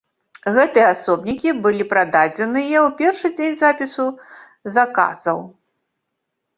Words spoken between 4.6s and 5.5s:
заказаў.